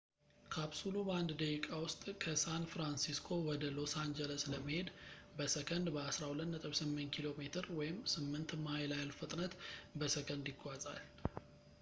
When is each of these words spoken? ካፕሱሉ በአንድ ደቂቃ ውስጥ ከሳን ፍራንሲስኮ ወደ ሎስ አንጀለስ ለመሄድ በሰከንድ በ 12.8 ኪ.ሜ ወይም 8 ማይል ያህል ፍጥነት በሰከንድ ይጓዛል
ካፕሱሉ 0.53 0.95
በአንድ 1.07 1.31
ደቂቃ 1.41 1.67
ውስጥ 1.83 2.03
ከሳን 2.23 2.63
ፍራንሲስኮ 2.71 3.29
ወደ 3.49 3.69
ሎስ 3.75 3.93
አንጀለስ 4.03 4.45
ለመሄድ 4.53 4.87
በሰከንድ 5.39 5.89
በ 5.97 6.07
12.8 6.13 7.13
ኪ.ሜ 7.17 7.39
ወይም 7.81 7.99
8 8.15 8.57
ማይል 8.65 8.93
ያህል 8.97 9.13
ፍጥነት 9.21 9.55
በሰከንድ 10.01 10.47
ይጓዛል 10.55 11.01